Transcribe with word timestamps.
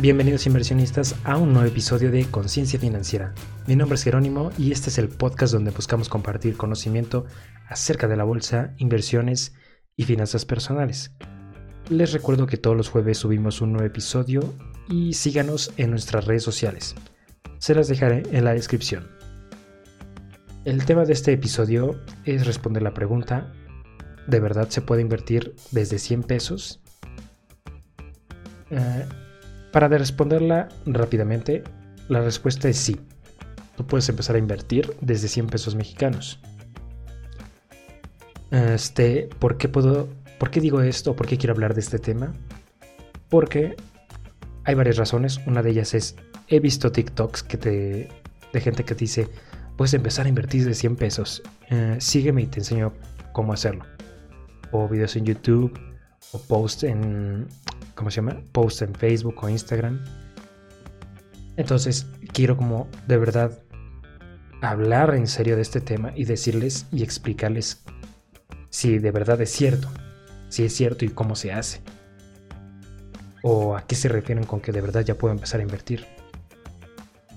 Bienvenidos 0.00 0.46
inversionistas 0.46 1.16
a 1.24 1.36
un 1.36 1.52
nuevo 1.52 1.66
episodio 1.66 2.12
de 2.12 2.24
Conciencia 2.26 2.78
Financiera. 2.78 3.34
Mi 3.66 3.74
nombre 3.74 3.96
es 3.96 4.04
Jerónimo 4.04 4.52
y 4.56 4.70
este 4.70 4.90
es 4.90 4.98
el 4.98 5.08
podcast 5.08 5.52
donde 5.52 5.72
buscamos 5.72 6.08
compartir 6.08 6.56
conocimiento 6.56 7.26
acerca 7.68 8.06
de 8.06 8.16
la 8.16 8.22
bolsa, 8.22 8.74
inversiones 8.76 9.54
y 9.96 10.04
finanzas 10.04 10.44
personales. 10.44 11.10
Les 11.88 12.12
recuerdo 12.12 12.46
que 12.46 12.58
todos 12.58 12.76
los 12.76 12.88
jueves 12.88 13.18
subimos 13.18 13.60
un 13.60 13.72
nuevo 13.72 13.88
episodio 13.88 14.54
y 14.88 15.14
síganos 15.14 15.72
en 15.78 15.90
nuestras 15.90 16.26
redes 16.26 16.44
sociales. 16.44 16.94
Se 17.58 17.74
las 17.74 17.88
dejaré 17.88 18.22
en 18.30 18.44
la 18.44 18.54
descripción. 18.54 19.08
El 20.64 20.84
tema 20.84 21.06
de 21.06 21.12
este 21.12 21.32
episodio 21.32 22.00
es 22.24 22.46
responder 22.46 22.84
la 22.84 22.94
pregunta, 22.94 23.52
¿de 24.28 24.38
verdad 24.38 24.68
se 24.68 24.80
puede 24.80 25.02
invertir 25.02 25.56
desde 25.72 25.98
100 25.98 26.22
pesos? 26.22 26.80
Eh, 28.70 29.04
para 29.78 29.96
responderla 29.96 30.68
rápidamente, 30.86 31.62
la 32.08 32.20
respuesta 32.20 32.68
es 32.68 32.78
sí. 32.78 33.00
Tú 33.76 33.86
puedes 33.86 34.08
empezar 34.08 34.34
a 34.34 34.40
invertir 34.40 34.96
desde 35.00 35.28
100 35.28 35.46
pesos 35.46 35.76
mexicanos. 35.76 36.40
Este, 38.50 39.28
¿por 39.38 39.56
qué 39.56 39.68
puedo, 39.68 40.08
por 40.40 40.50
qué 40.50 40.60
digo 40.60 40.80
esto? 40.80 41.14
¿Por 41.14 41.28
qué 41.28 41.38
quiero 41.38 41.52
hablar 41.52 41.74
de 41.74 41.80
este 41.80 42.00
tema? 42.00 42.34
Porque 43.28 43.76
hay 44.64 44.74
varias 44.74 44.96
razones. 44.96 45.38
Una 45.46 45.62
de 45.62 45.70
ellas 45.70 45.94
es, 45.94 46.16
he 46.48 46.58
visto 46.58 46.90
TikToks 46.90 47.44
que 47.44 47.56
te, 47.56 48.08
de 48.52 48.60
gente 48.60 48.84
que 48.84 48.96
dice, 48.96 49.28
puedes 49.76 49.94
empezar 49.94 50.26
a 50.26 50.28
invertir 50.28 50.64
de 50.64 50.74
100 50.74 50.96
pesos. 50.96 51.40
Eh, 51.70 51.98
sígueme 52.00 52.42
y 52.42 52.46
te 52.46 52.58
enseño 52.58 52.94
cómo 53.32 53.52
hacerlo. 53.52 53.84
O 54.72 54.88
videos 54.88 55.14
en 55.14 55.24
YouTube, 55.24 55.78
o 56.32 56.40
posts 56.40 56.82
en, 56.82 57.46
¿cómo 57.98 58.12
se 58.12 58.16
llama? 58.20 58.40
Post 58.52 58.82
en 58.82 58.94
Facebook 58.94 59.42
o 59.42 59.48
Instagram. 59.48 59.98
Entonces 61.56 62.06
quiero 62.32 62.56
como 62.56 62.88
de 63.08 63.18
verdad 63.18 63.58
hablar 64.62 65.16
en 65.16 65.26
serio 65.26 65.56
de 65.56 65.62
este 65.62 65.80
tema 65.80 66.12
y 66.14 66.24
decirles 66.24 66.86
y 66.92 67.02
explicarles 67.02 67.82
si 68.70 69.00
de 69.00 69.10
verdad 69.10 69.40
es 69.40 69.50
cierto, 69.50 69.88
si 70.48 70.64
es 70.64 70.76
cierto 70.76 71.04
y 71.04 71.08
cómo 71.08 71.34
se 71.34 71.52
hace. 71.52 71.80
O 73.42 73.76
a 73.76 73.82
qué 73.82 73.96
se 73.96 74.08
refieren 74.08 74.44
con 74.44 74.60
que 74.60 74.70
de 74.70 74.80
verdad 74.80 75.04
ya 75.04 75.16
puedo 75.16 75.34
empezar 75.34 75.58
a 75.58 75.64
invertir. 75.64 76.06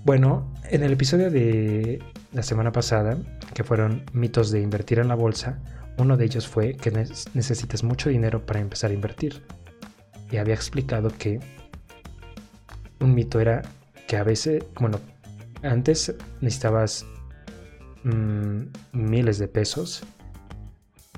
Bueno, 0.06 0.53
en 0.70 0.84
el 0.84 0.94
episodio 0.94 1.31
de 1.31 2.03
la 2.34 2.44
semana 2.44 2.72
pasada, 2.72 3.18
que 3.56 3.64
fueron 3.64 4.03
mitos 4.14 4.52
de 4.52 4.62
invertir 4.62 5.00
en 5.00 5.08
la 5.08 5.16
bolsa, 5.16 5.59
uno 5.98 6.18
de 6.18 6.25
ellos 6.25 6.48
fue 6.48 6.75
que 6.75 6.92
necesitas 6.92 7.84
mucho 7.84 8.09
dinero 8.09 8.46
para 8.46 8.59
empezar 8.59 8.92
a 8.92 8.94
invertir 8.94 9.42
y 10.32 10.38
había 10.38 10.56
explicado 10.56 11.10
que 11.18 11.40
un 13.00 13.14
mito 13.14 13.40
era 13.40 13.62
que 14.08 14.18
a 14.18 14.24
veces, 14.24 14.64
bueno, 14.80 15.00
antes 15.64 16.16
necesitabas 16.40 17.06
mm, 18.04 18.62
miles 18.94 19.38
de 19.40 19.48
pesos, 19.48 20.04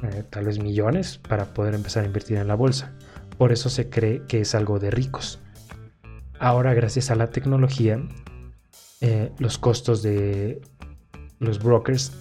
eh, 0.01 0.23
tal 0.29 0.45
vez 0.45 0.59
millones, 0.59 1.17
para 1.17 1.53
poder 1.53 1.75
empezar 1.75 2.03
a 2.03 2.07
invertir 2.07 2.37
en 2.37 2.47
la 2.47 2.55
bolsa. 2.55 2.93
Por 3.37 3.51
eso 3.51 3.69
se 3.69 3.89
cree 3.89 4.23
que 4.27 4.41
es 4.41 4.55
algo 4.55 4.79
de 4.79 4.91
ricos. 4.91 5.39
Ahora, 6.39 6.73
gracias 6.73 7.09
a 7.09 7.15
la 7.15 7.29
tecnología, 7.29 7.99
eh, 9.01 9.31
los 9.37 9.57
costos 9.57 10.03
de 10.03 10.61
los 11.39 11.61
brokers 11.61 12.11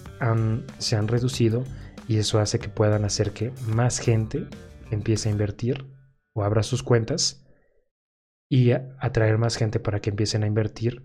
se 0.77 0.95
han 0.95 1.07
reducido 1.07 1.63
y 2.07 2.17
eso 2.17 2.39
hace 2.39 2.59
que 2.59 2.69
puedan 2.69 3.03
hacer 3.03 3.31
que 3.31 3.51
más 3.67 3.99
gente 3.99 4.47
empiece 4.89 5.27
a 5.27 5.31
invertir 5.33 5.85
o 6.33 6.43
abra 6.43 6.63
sus 6.63 6.83
cuentas 6.83 7.45
y 8.49 8.71
atraer 8.71 9.37
más 9.37 9.55
gente 9.55 9.79
para 9.79 9.99
que 9.99 10.09
empiecen 10.09 10.43
a 10.43 10.47
invertir. 10.47 11.03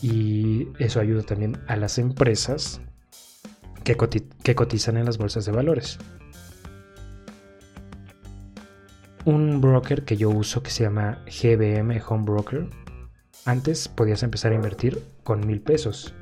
Y 0.00 0.68
eso 0.78 0.98
ayuda 1.00 1.22
también 1.22 1.62
a 1.68 1.76
las 1.76 1.98
empresas 1.98 2.80
que, 3.84 3.96
cotizan 4.54 4.96
en 4.96 5.04
las 5.04 5.18
bolsas 5.18 5.44
de 5.44 5.52
valores. 5.52 5.98
Un 9.24 9.60
broker 9.60 10.04
que 10.04 10.16
yo 10.16 10.30
uso 10.30 10.62
que 10.62 10.70
se 10.70 10.82
llama 10.82 11.24
GBM 11.26 12.02
Home 12.08 12.24
Broker. 12.24 12.68
Antes 13.44 13.86
podías 13.86 14.22
empezar 14.24 14.52
a 14.52 14.56
invertir 14.56 15.00
con 15.22 15.46
mil 15.46 15.60
pesos. 15.60 16.12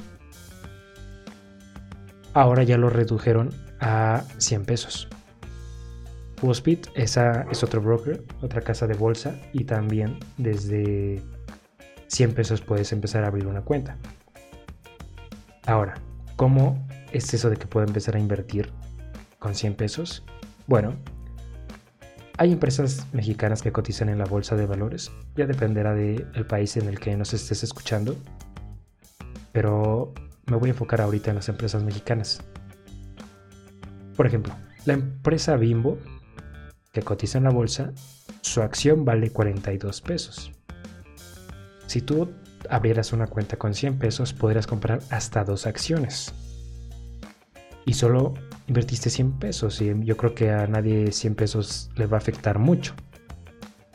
Ahora 2.34 2.62
ya 2.62 2.76
lo 2.76 2.90
redujeron 2.90 3.50
a 3.80 4.24
100 4.38 4.64
pesos. 4.64 5.08
Wospit 6.42 6.86
esa 6.94 7.46
es 7.50 7.62
otro 7.62 7.80
broker, 7.80 8.24
otra 8.40 8.62
casa 8.62 8.86
de 8.86 8.94
bolsa 8.94 9.38
y 9.52 9.64
también 9.64 10.18
desde 10.38 11.22
100 12.08 12.34
pesos 12.34 12.60
puedes 12.60 12.92
empezar 12.92 13.24
a 13.24 13.28
abrir 13.28 13.46
una 13.46 13.62
cuenta. 13.62 13.96
Ahora, 15.66 15.94
¿cómo 16.36 16.86
es 17.12 17.32
eso 17.34 17.50
de 17.50 17.56
que 17.56 17.66
puedo 17.66 17.86
empezar 17.86 18.16
a 18.16 18.18
invertir 18.18 18.70
con 19.38 19.54
100 19.54 19.74
pesos? 19.74 20.24
Bueno, 20.66 20.94
hay 22.38 22.52
empresas 22.52 23.06
mexicanas 23.12 23.60
que 23.60 23.70
cotizan 23.70 24.08
en 24.08 24.18
la 24.18 24.24
bolsa 24.24 24.56
de 24.56 24.64
valores, 24.64 25.12
ya 25.36 25.46
dependerá 25.46 25.94
del 25.94 26.46
país 26.46 26.76
en 26.78 26.88
el 26.88 26.98
que 26.98 27.14
nos 27.16 27.34
estés 27.34 27.62
escuchando, 27.62 28.16
pero 29.52 30.14
me 30.46 30.56
voy 30.56 30.70
a 30.70 30.72
enfocar 30.72 31.02
ahorita 31.02 31.30
en 31.30 31.36
las 31.36 31.50
empresas 31.50 31.82
mexicanas. 31.82 32.40
Por 34.16 34.26
ejemplo, 34.26 34.54
la 34.86 34.94
empresa 34.94 35.56
Bimbo 35.56 35.98
que 36.92 37.02
cotiza 37.02 37.38
en 37.38 37.44
la 37.44 37.50
bolsa, 37.50 37.92
su 38.40 38.62
acción 38.62 39.04
vale 39.04 39.30
42 39.30 40.00
pesos. 40.00 40.52
Si 41.86 42.00
tú 42.00 42.32
abrieras 42.68 43.12
una 43.12 43.26
cuenta 43.26 43.56
con 43.56 43.74
100 43.74 43.98
pesos, 43.98 44.32
podrías 44.32 44.66
comprar 44.66 45.00
hasta 45.10 45.44
dos 45.44 45.66
acciones. 45.66 46.32
Y 47.84 47.94
solo 47.94 48.34
invertiste 48.68 49.10
100 49.10 49.38
pesos 49.38 49.80
y 49.80 49.92
yo 50.04 50.16
creo 50.16 50.34
que 50.34 50.50
a 50.50 50.66
nadie 50.66 51.10
100 51.10 51.34
pesos 51.34 51.90
le 51.96 52.06
va 52.06 52.18
a 52.18 52.20
afectar 52.20 52.58
mucho. 52.58 52.94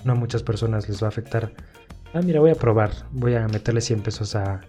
No 0.03 0.13
a 0.13 0.15
muchas 0.15 0.43
personas 0.43 0.89
les 0.89 1.01
va 1.01 1.07
a 1.07 1.09
afectar. 1.09 1.53
Ah, 2.13 2.21
mira, 2.21 2.39
voy 2.39 2.51
a 2.51 2.55
probar. 2.55 2.91
Voy 3.11 3.35
a 3.35 3.47
meterle 3.47 3.81
100 3.81 4.01
pesos 4.01 4.35
al 4.35 4.59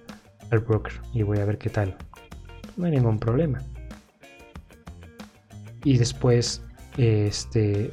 broker 0.67 1.01
y 1.13 1.23
voy 1.23 1.39
a 1.39 1.45
ver 1.45 1.59
qué 1.59 1.71
tal. 1.71 1.97
No 2.77 2.87
hay 2.87 2.93
ningún 2.93 3.19
problema. 3.19 3.61
Y 5.83 5.99
después, 5.99 6.63
este, 6.97 7.93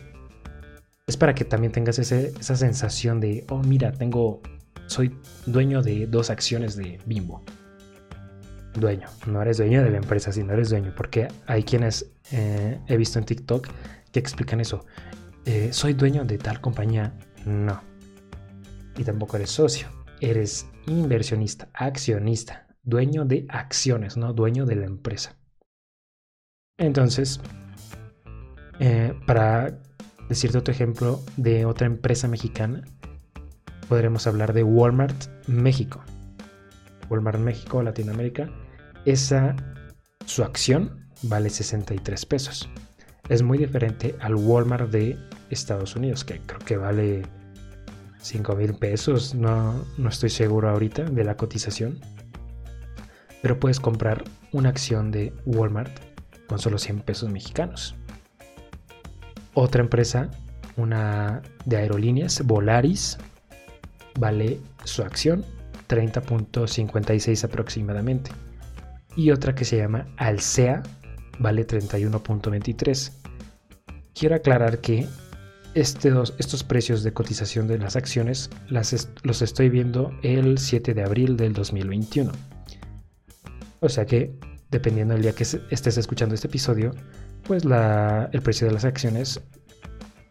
es 1.08 1.18
para 1.18 1.36
que 1.36 1.44
también 1.46 1.72
tengas 1.72 2.00
esa 2.00 2.56
sensación 2.56 3.20
de, 3.20 3.46
oh, 3.50 3.62
mira, 3.62 3.92
tengo, 3.92 4.42
soy 4.88 5.18
dueño 5.46 5.82
de 5.82 6.08
dos 6.08 6.30
acciones 6.30 6.76
de 6.76 7.00
Bimbo. 7.06 7.44
Dueño, 8.74 9.08
no 9.28 9.42
eres 9.42 9.58
dueño 9.58 9.84
de 9.84 9.92
la 9.92 9.98
empresa, 9.98 10.32
sino 10.32 10.54
eres 10.54 10.70
dueño, 10.70 10.94
porque 10.96 11.28
hay 11.46 11.64
quienes 11.64 12.12
eh, 12.32 12.80
he 12.88 12.98
visto 12.98 13.20
en 13.20 13.26
TikTok 13.26 13.68
que 14.12 14.20
explican 14.20 14.62
eso. 14.62 14.86
Eh, 15.46 15.70
soy 15.74 15.94
dueño 15.94 16.24
de 16.24 16.38
tal 16.38 16.62
compañía. 16.62 17.14
No. 17.46 17.82
Y 18.98 19.04
tampoco 19.04 19.36
eres 19.36 19.52
socio. 19.52 19.88
Eres 20.22 20.68
inversionista, 20.88 21.70
accionista, 21.74 22.68
dueño 22.82 23.26
de 23.26 23.46
acciones, 23.50 24.16
no 24.16 24.34
dueño 24.34 24.66
de 24.66 24.76
la 24.78 24.86
empresa. 24.86 25.38
Entonces, 26.78 27.42
eh, 28.80 29.14
para 29.28 29.78
decirte 30.30 30.58
otro 30.58 30.74
ejemplo 30.74 31.22
de 31.38 31.66
otra 31.66 31.88
empresa 31.88 32.28
mexicana, 32.28 32.84
podremos 33.88 34.28
hablar 34.28 34.54
de 34.54 34.64
Walmart 34.64 35.26
México. 35.48 36.04
Walmart 37.10 37.40
México, 37.40 37.84
Latinoamérica, 37.84 38.50
esa, 39.06 39.56
su 40.26 40.44
acción 40.44 41.08
vale 41.24 41.50
63 41.50 42.26
pesos. 42.26 42.70
Es 43.30 43.42
muy 43.42 43.58
diferente 43.58 44.16
al 44.20 44.36
Walmart 44.36 44.90
de 44.90 45.18
Estados 45.50 45.96
Unidos, 45.96 46.26
que 46.26 46.40
creo 46.42 46.60
que 46.60 46.78
vale 46.78 47.24
5 48.22 48.56
mil 48.56 48.74
pesos, 48.76 49.36
no, 49.36 49.86
no 49.98 50.10
estoy 50.10 50.30
seguro 50.30 50.70
ahorita 50.70 51.04
de 51.04 51.24
la 51.24 51.36
cotización. 51.36 52.00
Pero 53.42 53.60
puedes 53.60 53.80
comprar 53.80 54.24
una 54.54 54.70
acción 54.70 55.12
de 55.12 55.34
Walmart 55.46 55.92
con 56.48 56.60
solo 56.60 56.78
100 56.78 57.02
pesos 57.02 57.30
mexicanos. 57.30 57.96
Otra 59.54 59.82
empresa, 59.82 60.30
una 60.78 61.42
de 61.66 61.78
aerolíneas, 61.78 62.46
Volaris, 62.46 63.18
vale 64.20 64.60
su 64.84 65.04
acción 65.04 65.46
30.56 65.88 67.44
aproximadamente. 67.44 68.32
Y 69.16 69.32
otra 69.32 69.54
que 69.54 69.66
se 69.66 69.78
llama 69.78 70.08
Alsea, 70.18 70.82
vale 71.40 71.68
31.23. 71.68 73.12
Quiero 74.14 74.36
aclarar 74.36 74.80
que 74.80 75.08
estos 75.76 76.64
precios 76.64 77.04
de 77.04 77.14
cotización 77.14 77.68
de 77.68 77.80
las 77.80 77.96
acciones 77.96 78.50
los 78.70 79.42
estoy 79.42 79.70
viendo 79.70 80.12
el 80.22 80.58
7 80.58 80.94
de 80.94 81.04
abril 81.04 81.38
del 81.38 81.54
2021. 81.54 82.32
O 83.80 83.90
sea 83.90 84.06
que, 84.06 84.34
dependiendo 84.70 85.14
del 85.14 85.24
día 85.24 85.34
que 85.34 85.44
estés 85.44 85.98
escuchando 85.98 86.36
este 86.36 86.48
episodio, 86.48 86.92
pues 87.44 87.66
la, 87.66 88.30
el 88.32 88.42
precio 88.42 88.68
de 88.68 88.74
las 88.74 88.86
acciones 88.86 89.42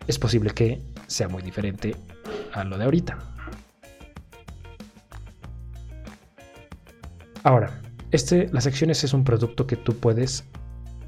es 0.07 0.19
posible 0.19 0.51
que 0.51 0.81
sea 1.07 1.29
muy 1.29 1.43
diferente 1.43 1.95
a 2.53 2.65
lo 2.65 2.79
de 2.79 2.85
ahorita. 2.85 3.19
Ahora, 7.45 7.81
este, 8.13 8.49
las 8.53 8.67
acciones 8.67 9.03
es 9.05 9.15
un 9.15 9.25
producto 9.25 9.67
que 9.67 9.77
tú 9.77 9.97
puedes, 9.97 10.45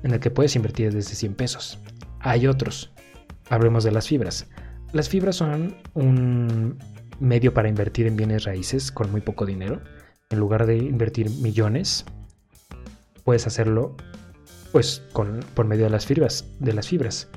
en 0.03 0.12
el 0.12 0.21
que 0.21 0.31
puedes 0.31 0.56
invertir 0.56 0.93
desde 0.93 1.15
100 1.15 1.35
pesos. 1.35 1.79
Hay 2.21 2.47
otros. 2.47 2.93
Hablemos 3.50 3.85
de 3.85 3.93
las 3.93 4.09
fibras. 4.09 4.49
Las 4.93 5.09
fibras 5.09 5.37
son 5.37 5.77
un 5.95 6.79
medio 7.21 7.55
para 7.55 7.69
invertir 7.69 8.07
en 8.07 8.17
bienes 8.17 8.45
raíces 8.45 8.91
con 8.91 9.11
muy 9.11 9.21
poco 9.21 9.47
dinero. 9.47 9.83
En 10.31 10.39
lugar 10.39 10.67
de 10.67 10.77
invertir 10.77 11.31
millones, 11.31 12.05
puedes 13.23 13.47
hacerlo 13.47 13.97
pues 14.75 15.05
con, 15.12 15.38
por 15.55 15.69
medio 15.69 15.85
de 15.85 15.91
las 15.91 16.05
fibras. 16.05 16.44
De 16.59 16.73
las 16.73 16.88
fibras. 16.88 17.29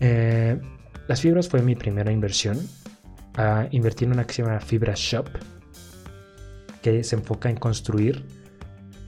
Eh, 0.00 0.60
las 1.08 1.22
fibras 1.22 1.48
fue 1.48 1.62
mi 1.62 1.74
primera 1.74 2.12
inversión. 2.12 2.58
A 3.38 3.66
invertir 3.70 4.06
en 4.08 4.12
una 4.12 4.26
que 4.26 4.34
se 4.34 4.42
llama 4.42 4.60
Fibra 4.60 4.92
Shop, 4.94 5.26
que 6.82 7.02
se 7.02 7.16
enfoca 7.16 7.48
en 7.48 7.56
construir 7.56 8.26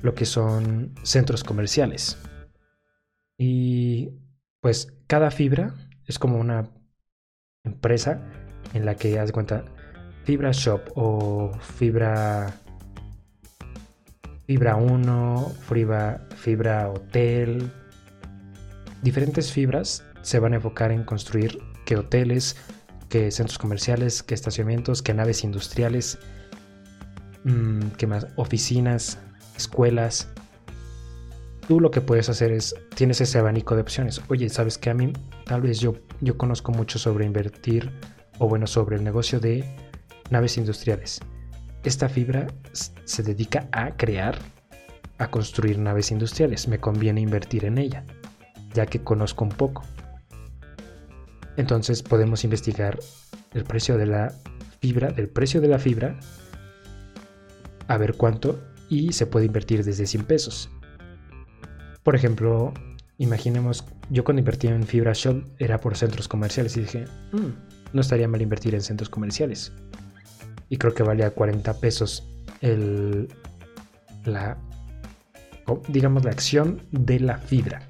lo 0.00 0.14
que 0.14 0.24
son 0.24 0.94
centros 1.02 1.44
comerciales. 1.44 2.16
Y 3.36 4.08
pues 4.62 4.94
cada 5.08 5.30
fibra 5.30 5.74
es 6.06 6.18
como 6.18 6.38
una 6.38 6.70
empresa 7.64 8.18
en 8.72 8.86
la 8.86 8.94
que 8.94 9.18
haz 9.18 9.30
cuenta 9.30 9.66
Fibra 10.24 10.52
Shop 10.52 10.80
o 10.94 11.52
Fibra 11.60 12.61
Fibra 14.52 14.76
1, 14.76 15.54
Fibra, 15.66 16.20
Fibra 16.36 16.90
Hotel. 16.90 17.70
Diferentes 19.00 19.50
fibras 19.50 20.04
se 20.20 20.40
van 20.40 20.52
a 20.52 20.56
enfocar 20.56 20.92
en 20.92 21.04
construir 21.04 21.58
que 21.86 21.96
hoteles, 21.96 22.56
que 23.08 23.30
centros 23.30 23.56
comerciales, 23.56 24.22
que 24.22 24.34
estacionamientos, 24.34 25.00
que 25.00 25.14
naves 25.14 25.42
industriales, 25.42 26.18
mm, 27.44 27.92
que 27.96 28.06
más 28.06 28.26
oficinas, 28.36 29.18
escuelas. 29.56 30.28
Tú 31.66 31.80
lo 31.80 31.90
que 31.90 32.02
puedes 32.02 32.28
hacer 32.28 32.52
es, 32.52 32.74
tienes 32.94 33.22
ese 33.22 33.38
abanico 33.38 33.74
de 33.74 33.80
opciones. 33.80 34.20
Oye, 34.28 34.50
¿sabes 34.50 34.76
que 34.76 34.90
A 34.90 34.94
mí 34.94 35.14
tal 35.46 35.62
vez 35.62 35.80
yo, 35.80 35.94
yo 36.20 36.36
conozco 36.36 36.72
mucho 36.72 36.98
sobre 36.98 37.24
invertir 37.24 37.90
o 38.38 38.48
bueno, 38.48 38.66
sobre 38.66 38.96
el 38.96 39.02
negocio 39.02 39.40
de 39.40 39.64
naves 40.28 40.58
industriales. 40.58 41.22
Esta 41.84 42.08
fibra 42.08 42.46
se 42.72 43.22
dedica 43.22 43.68
a 43.72 43.96
crear, 43.96 44.38
a 45.18 45.28
construir 45.30 45.78
naves 45.78 46.10
industriales. 46.12 46.68
Me 46.68 46.78
conviene 46.78 47.20
invertir 47.20 47.64
en 47.64 47.78
ella, 47.78 48.04
ya 48.72 48.86
que 48.86 49.02
conozco 49.02 49.44
un 49.44 49.50
poco. 49.50 49.82
Entonces 51.56 52.02
podemos 52.02 52.44
investigar 52.44 52.98
el 53.52 53.64
precio 53.64 53.98
de 53.98 54.06
la 54.06 54.32
fibra, 54.80 55.10
del 55.10 55.28
precio 55.28 55.60
de 55.60 55.68
la 55.68 55.78
fibra, 55.78 56.18
a 57.88 57.96
ver 57.96 58.14
cuánto 58.14 58.62
y 58.88 59.12
se 59.12 59.26
puede 59.26 59.46
invertir 59.46 59.84
desde 59.84 60.06
100 60.06 60.24
pesos. 60.24 60.70
Por 62.02 62.14
ejemplo, 62.14 62.72
imaginemos, 63.18 63.84
yo 64.10 64.24
cuando 64.24 64.40
invertí 64.40 64.68
en 64.68 64.84
Fibra 64.84 65.12
Shop 65.14 65.44
era 65.58 65.78
por 65.78 65.96
centros 65.96 66.28
comerciales 66.28 66.76
y 66.76 66.80
dije, 66.80 67.04
mm, 67.32 67.92
no 67.92 68.00
estaría 68.00 68.28
mal 68.28 68.40
invertir 68.40 68.74
en 68.74 68.82
centros 68.82 69.08
comerciales. 69.08 69.72
Y 70.72 70.78
creo 70.78 70.94
que 70.94 71.02
valía 71.02 71.32
40 71.32 71.80
pesos 71.80 72.26
el, 72.62 73.28
la, 74.24 74.56
digamos, 75.88 76.24
la 76.24 76.30
acción 76.30 76.80
de 76.92 77.20
la 77.20 77.36
fibra. 77.36 77.86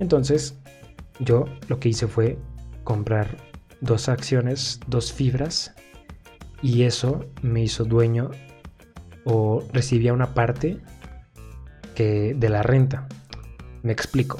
Entonces, 0.00 0.54
yo 1.18 1.46
lo 1.68 1.80
que 1.80 1.88
hice 1.88 2.08
fue 2.08 2.36
comprar 2.84 3.38
dos 3.80 4.10
acciones, 4.10 4.80
dos 4.86 5.14
fibras, 5.14 5.74
y 6.60 6.82
eso 6.82 7.24
me 7.40 7.62
hizo 7.62 7.84
dueño 7.84 8.30
o 9.24 9.66
recibía 9.72 10.12
una 10.12 10.34
parte 10.34 10.78
que 11.94 12.34
de 12.36 12.48
la 12.50 12.62
renta. 12.62 13.08
Me 13.82 13.92
explico. 13.92 14.38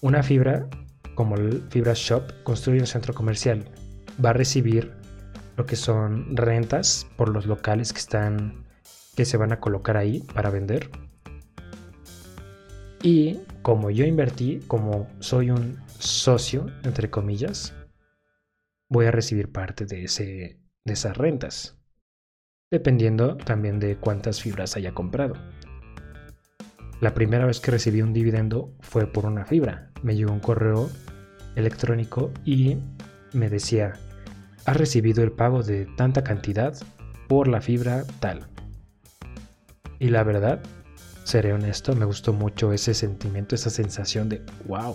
Una 0.00 0.22
fibra, 0.22 0.68
como 1.16 1.34
el 1.34 1.64
Fibra 1.70 1.94
Shop, 1.96 2.22
construye 2.44 2.78
un 2.78 2.86
centro 2.86 3.14
comercial. 3.14 3.68
Va 4.24 4.30
a 4.30 4.34
recibir 4.34 4.99
lo 5.60 5.66
que 5.66 5.76
son 5.76 6.38
rentas 6.38 7.06
por 7.18 7.28
los 7.28 7.44
locales 7.44 7.92
que 7.92 7.98
están 7.98 8.64
que 9.14 9.26
se 9.26 9.36
van 9.36 9.52
a 9.52 9.60
colocar 9.60 9.98
ahí 9.98 10.20
para 10.32 10.48
vender. 10.48 10.88
Y 13.02 13.40
como 13.60 13.90
yo 13.90 14.06
invertí, 14.06 14.60
como 14.66 15.06
soy 15.18 15.50
un 15.50 15.78
socio, 15.98 16.66
entre 16.82 17.10
comillas, 17.10 17.74
voy 18.88 19.04
a 19.04 19.10
recibir 19.10 19.52
parte 19.52 19.84
de, 19.84 20.04
ese, 20.04 20.62
de 20.86 20.92
esas 20.94 21.18
rentas, 21.18 21.76
dependiendo 22.70 23.36
también 23.36 23.80
de 23.80 23.98
cuántas 23.98 24.40
fibras 24.40 24.76
haya 24.76 24.94
comprado. 24.94 25.34
La 27.02 27.12
primera 27.12 27.44
vez 27.44 27.60
que 27.60 27.70
recibí 27.70 28.00
un 28.00 28.14
dividendo 28.14 28.74
fue 28.80 29.06
por 29.06 29.26
una 29.26 29.44
fibra. 29.44 29.92
Me 30.02 30.16
llegó 30.16 30.32
un 30.32 30.40
correo 30.40 30.88
electrónico 31.54 32.32
y 32.46 32.78
me 33.34 33.50
decía, 33.50 33.92
has 34.70 34.76
recibido 34.76 35.24
el 35.24 35.32
pago 35.32 35.64
de 35.64 35.84
tanta 35.96 36.22
cantidad 36.22 36.76
por 37.26 37.48
la 37.48 37.60
fibra 37.60 38.04
tal. 38.20 38.46
Y 39.98 40.10
la 40.10 40.22
verdad, 40.22 40.62
seré 41.24 41.52
honesto, 41.52 41.96
me 41.96 42.04
gustó 42.04 42.32
mucho 42.32 42.72
ese 42.72 42.94
sentimiento, 42.94 43.56
esa 43.56 43.68
sensación 43.68 44.28
de, 44.28 44.40
wow, 44.66 44.94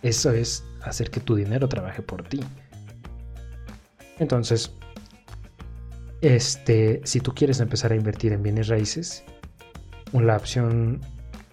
eso 0.00 0.30
es 0.30 0.64
hacer 0.82 1.10
que 1.10 1.20
tu 1.20 1.36
dinero 1.36 1.68
trabaje 1.68 2.00
por 2.00 2.22
ti. 2.22 2.40
Entonces, 4.18 4.72
este, 6.22 7.02
si 7.04 7.20
tú 7.20 7.34
quieres 7.34 7.60
empezar 7.60 7.92
a 7.92 7.96
invertir 7.96 8.32
en 8.32 8.42
bienes 8.42 8.68
raíces, 8.68 9.22
la 10.14 10.38
opción 10.38 11.02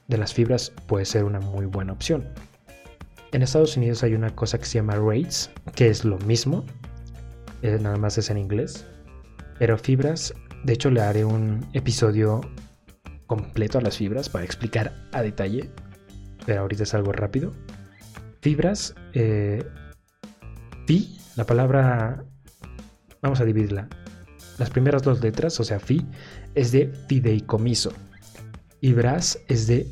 de 0.07 0.17
las 0.17 0.33
fibras 0.33 0.71
puede 0.87 1.03
ser 1.03 1.25
una 1.25 1.41
muy 1.41 1.65
buena 1.65 1.91
opción. 1.91 2.29
En 3.33 3.41
Estados 3.41 3.75
Unidos 3.75 4.01
hay 4.03 4.13
una 4.13 4.33
cosa 4.33 4.57
que 4.57 4.65
se 4.65 4.75
llama 4.75 4.95
rates, 4.95 5.51
que 5.75 5.89
es 5.89 6.05
lo 6.05 6.17
mismo, 6.19 6.63
eh, 7.61 7.77
nada 7.81 7.97
más 7.97 8.17
es 8.17 8.29
en 8.29 8.37
inglés, 8.37 8.85
pero 9.59 9.77
fibras, 9.77 10.33
de 10.63 10.73
hecho 10.73 10.89
le 10.89 11.01
haré 11.01 11.25
un 11.25 11.65
episodio 11.73 12.41
completo 13.25 13.77
a 13.77 13.81
las 13.81 13.97
fibras 13.97 14.29
para 14.29 14.45
explicar 14.45 14.93
a 15.11 15.21
detalle, 15.21 15.69
pero 16.45 16.61
ahorita 16.61 16.83
es 16.83 16.93
algo 16.93 17.11
rápido. 17.11 17.51
Fibras, 18.41 18.95
eh, 19.13 19.63
fi, 20.85 21.19
la 21.35 21.45
palabra, 21.45 22.23
vamos 23.21 23.41
a 23.41 23.45
dividirla. 23.45 23.89
Las 24.57 24.69
primeras 24.69 25.03
dos 25.03 25.21
letras, 25.21 25.59
o 25.59 25.63
sea, 25.63 25.79
fi, 25.79 26.05
es 26.55 26.71
de 26.71 26.91
fideicomiso 27.07 27.91
y 28.81 28.93
bras 28.93 29.39
es 29.47 29.67
de 29.67 29.87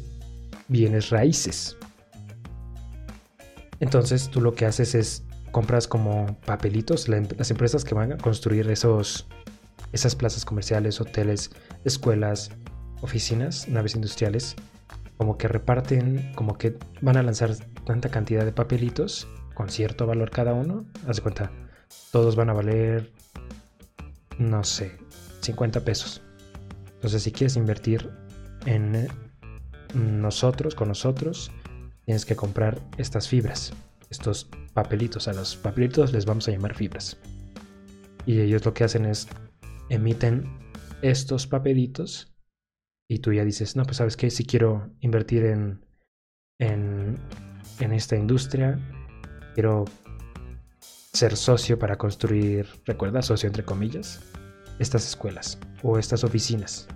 bienes 0.67 1.09
raíces. 1.09 1.77
Entonces 3.79 4.29
tú 4.29 4.41
lo 4.41 4.55
que 4.55 4.65
haces 4.65 4.95
es 4.95 5.24
compras 5.55 5.87
como 5.87 6.37
papelitos, 6.45 7.07
em, 7.07 7.29
las 7.37 7.49
empresas 7.49 7.85
que 7.85 7.95
van 7.95 8.11
a 8.11 8.17
construir 8.17 8.69
esos, 8.69 9.25
esas 9.93 10.13
plazas 10.13 10.43
comerciales, 10.43 10.99
hoteles, 10.99 11.49
escuelas, 11.85 12.51
oficinas, 12.99 13.69
naves 13.69 13.95
industriales, 13.95 14.57
como 15.15 15.37
que 15.37 15.47
reparten, 15.47 16.33
como 16.35 16.57
que 16.57 16.77
van 16.99 17.15
a 17.15 17.23
lanzar 17.23 17.55
tanta 17.85 18.09
cantidad 18.09 18.43
de 18.43 18.51
papelitos 18.51 19.29
con 19.53 19.69
cierto 19.69 20.05
valor 20.05 20.29
cada 20.29 20.53
uno. 20.53 20.83
Haz 21.07 21.15
de 21.15 21.21
cuenta, 21.21 21.53
todos 22.11 22.35
van 22.35 22.49
a 22.49 22.53
valer, 22.53 23.13
no 24.37 24.61
sé, 24.65 24.97
50 25.39 25.85
pesos. 25.85 26.21
Entonces, 26.95 27.23
si 27.23 27.31
quieres 27.31 27.55
invertir 27.55 28.11
en 28.65 29.07
nosotros, 29.93 30.75
con 30.75 30.89
nosotros, 30.89 31.49
tienes 32.03 32.25
que 32.25 32.35
comprar 32.35 32.81
estas 32.97 33.29
fibras, 33.29 33.71
estos 34.09 34.49
papelitos. 34.75 35.27
A 35.27 35.33
los 35.33 35.55
papelitos 35.55 36.13
les 36.13 36.25
vamos 36.25 36.47
a 36.47 36.51
llamar 36.51 36.75
fibras. 36.75 37.17
Y 38.27 38.41
ellos 38.41 38.63
lo 38.65 38.73
que 38.73 38.83
hacen 38.83 39.05
es 39.05 39.27
emiten 39.89 40.59
estos 41.01 41.47
papelitos 41.47 42.35
y 43.07 43.19
tú 43.19 43.33
ya 43.33 43.45
dices, 43.45 43.75
no, 43.75 43.83
pues 43.83 43.97
sabes 43.97 44.17
que 44.17 44.29
si 44.29 44.45
quiero 44.45 44.91
invertir 44.99 45.45
en, 45.45 45.85
en, 46.59 47.17
en 47.79 47.93
esta 47.93 48.15
industria, 48.15 48.79
quiero 49.53 49.85
ser 51.13 51.37
socio 51.37 51.79
para 51.79 51.97
construir, 51.97 52.67
recuerda, 52.85 53.21
socio 53.21 53.47
entre 53.47 53.63
comillas, 53.63 54.21
estas 54.79 55.07
escuelas 55.07 55.57
o 55.83 55.97
estas 55.97 56.23
oficinas. 56.23 56.87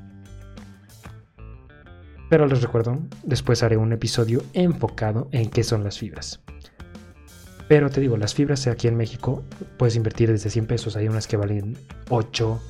Pero 2.29 2.45
les 2.45 2.62
recuerdo, 2.62 3.00
después 3.24 3.63
haré 3.63 3.77
un 3.77 3.93
episodio 3.93 4.43
enfocado 4.53 5.29
en 5.31 5.50
qué 5.50 5.63
son 5.63 5.83
las 5.83 5.98
fibras. 5.98 6.41
Pero 7.69 7.91
te 7.91 8.01
digo, 8.01 8.17
las 8.17 8.33
fibras 8.33 8.65
aquí 8.65 8.88
en 8.88 8.97
México 8.97 9.43
puedes 9.77 9.95
invertir 9.95 10.31
desde 10.31 10.49
100 10.49 10.65
pesos. 10.65 10.95
Hay 10.95 11.07
unas 11.07 11.27
que 11.27 11.38
valen 11.38 11.77
8, 12.09 12.61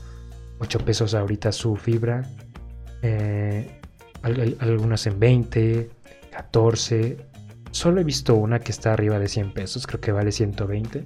8 0.59 0.79
pesos 0.79 1.13
ahorita 1.13 1.53
su 1.53 1.77
fibra. 1.77 2.29
Eh, 3.01 3.79
algunas 4.21 5.07
en 5.07 5.17
20, 5.17 5.89
14. 6.31 7.17
Solo 7.71 8.01
he 8.01 8.03
visto 8.03 8.35
una 8.35 8.59
que 8.59 8.73
está 8.73 8.91
arriba 8.91 9.19
de 9.19 9.29
100 9.29 9.53
pesos, 9.53 9.87
creo 9.87 10.01
que 10.01 10.11
vale 10.11 10.33
120. 10.33 11.05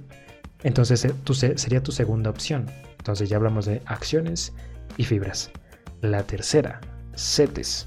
Entonces 0.64 1.04
eh, 1.04 1.14
sería 1.54 1.80
tu 1.80 1.92
segunda 1.92 2.30
opción. 2.30 2.66
Entonces 2.98 3.28
ya 3.28 3.36
hablamos 3.36 3.64
de 3.64 3.80
acciones 3.86 4.52
y 4.96 5.04
fibras. 5.04 5.52
La 6.00 6.24
tercera, 6.24 6.80
CETES. 7.14 7.86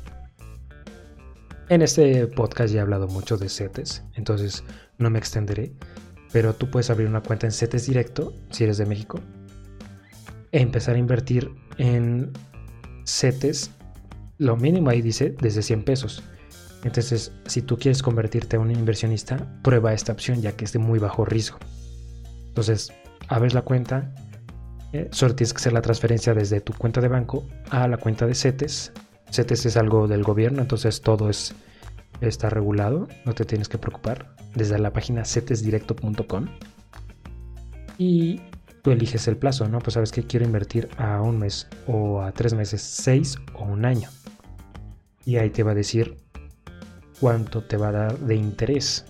En 1.68 1.82
este 1.82 2.28
podcast 2.28 2.74
ya 2.74 2.80
he 2.80 2.82
hablado 2.82 3.10
mucho 3.10 3.36
de 3.38 3.50
CETES, 3.50 4.04
entonces 4.14 4.64
no 4.98 5.10
me 5.10 5.20
extenderé, 5.20 5.74
pero 6.32 6.54
tú 6.54 6.70
puedes 6.70 6.90
abrir 6.90 7.08
una 7.08 7.22
cuenta 7.22 7.48
en 7.48 7.52
CETES 7.52 7.88
directo, 7.88 8.34
si 8.52 8.64
eres 8.64 8.78
de 8.78 8.86
México, 8.86 9.20
e 10.52 10.62
empezar 10.62 10.96
a 10.96 11.00
invertir 11.00 11.52
en 11.78 12.32
CETES, 13.06 13.72
lo 14.38 14.56
mínimo 14.56 14.90
ahí 14.90 15.02
dice 15.02 15.36
desde 15.42 15.62
100 15.62 15.84
pesos. 15.84 16.24
Entonces, 16.84 17.32
si 17.48 17.62
tú 17.62 17.78
quieres 17.78 18.04
convertirte 18.04 18.58
a 18.58 18.60
un 18.60 18.72
inversionista, 18.72 19.38
prueba 19.64 19.94
esta 19.94 20.14
opción 20.14 20.42
ya 20.42 20.54
que 20.54 20.66
es 20.66 20.74
de 20.74 20.80
muy 20.80 21.00
bajo 21.00 21.26
riesgo. 21.26 21.58
Entonces, 22.48 22.94
abres 23.28 23.54
la 23.54 23.64
cuenta, 23.64 24.14
eh, 24.94 25.10
solo 25.12 25.36
tienes 25.36 25.54
que 25.54 25.58
hacer 25.58 25.74
la 25.74 25.82
transferencia 25.82 26.34
desde 26.34 26.62
tu 26.62 26.74
cuenta 26.74 27.02
de 27.02 27.08
banco 27.08 27.46
a 27.72 27.88
la 27.88 27.98
cuenta 27.98 28.26
de 28.26 28.36
CETES. 28.36 28.94
CETES 29.32 29.66
es 29.66 29.78
algo 29.78 30.08
del 30.08 30.24
gobierno, 30.24 30.62
entonces 30.62 31.02
todo 31.02 31.30
es, 31.30 31.54
está 32.22 32.50
regulado, 32.50 33.08
no 33.26 33.34
te 33.34 33.44
tienes 33.44 33.68
que 33.68 33.78
preocupar. 33.78 34.37
Desde 34.58 34.80
la 34.80 34.92
página 34.92 35.24
cetesdirecto.com. 35.24 36.48
Y 38.00 38.42
tú 38.82 38.90
eliges 38.92 39.28
el 39.28 39.38
plazo, 39.38 39.68
¿no? 39.68 39.80
Pues 39.80 39.94
sabes 39.94 40.12
que 40.12 40.24
quiero 40.24 40.46
invertir 40.46 40.90
a 40.98 41.22
un 41.22 41.38
mes 41.38 41.68
o 41.86 42.22
a 42.22 42.32
tres 42.32 42.56
meses, 42.56 42.82
seis 42.82 43.38
o 43.54 43.64
un 43.66 43.86
año. 43.86 44.10
Y 45.26 45.38
ahí 45.38 45.52
te 45.52 45.62
va 45.62 45.72
a 45.72 45.76
decir 45.76 46.18
cuánto 47.20 47.64
te 47.64 47.78
va 47.78 47.90
a 47.90 47.92
dar 47.92 48.20
de 48.20 48.36
interés. 48.36 49.06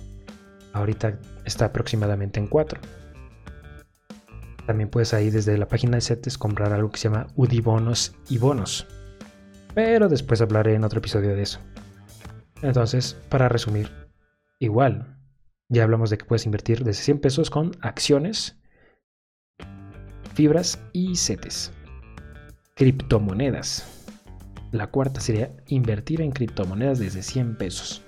Ahorita 0.73 1.17
está 1.45 1.65
aproximadamente 1.65 2.39
en 2.41 2.47
4. 2.47 2.79
También 4.65 4.89
puedes 4.89 5.13
ahí 5.13 5.29
desde 5.29 5.57
la 5.57 5.69
página 5.69 5.95
de 5.95 6.01
CETES 6.01 6.37
comprar 6.37 6.73
algo 6.73 6.91
que 6.91 6.99
se 6.99 7.07
llama 7.07 7.27
UDI 7.35 7.61
bonos 7.61 8.15
y 8.27 8.37
bonos. 8.37 8.85
Pero 9.73 10.09
después 10.09 10.41
hablaré 10.41 10.73
en 10.73 10.83
otro 10.83 10.99
episodio 10.99 11.35
de 11.35 11.43
eso. 11.43 11.59
Entonces, 12.61 13.15
para 13.29 13.47
resumir, 13.47 13.89
igual, 14.59 15.16
ya 15.69 15.83
hablamos 15.83 16.09
de 16.09 16.17
que 16.17 16.25
puedes 16.25 16.45
invertir 16.45 16.83
desde 16.83 17.03
100 17.03 17.19
pesos 17.19 17.49
con 17.49 17.71
acciones, 17.81 18.57
fibras 20.33 20.79
y 20.93 21.15
CETES. 21.15 21.71
Criptomonedas. 22.75 23.85
La 24.71 24.87
cuarta 24.87 25.19
sería 25.19 25.51
invertir 25.67 26.21
en 26.21 26.31
criptomonedas 26.31 26.99
desde 26.99 27.23
100 27.23 27.57
pesos. 27.57 28.03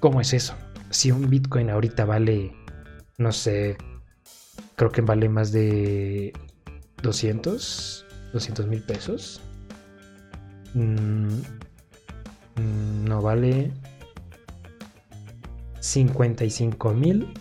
¿Cómo 0.00 0.20
es 0.20 0.32
eso? 0.32 0.54
Si 0.90 1.10
un 1.10 1.28
Bitcoin 1.30 1.70
ahorita 1.70 2.04
vale, 2.04 2.52
no 3.18 3.32
sé, 3.32 3.76
creo 4.76 4.90
que 4.90 5.00
vale 5.00 5.28
más 5.28 5.52
de 5.52 6.32
200, 7.02 8.06
200 8.32 8.66
mil 8.66 8.82
pesos. 8.82 9.40
Mm, 10.74 11.40
mm, 12.56 13.04
no 13.04 13.22
vale 13.22 13.72
55 15.96 16.92
mil 16.92 17.32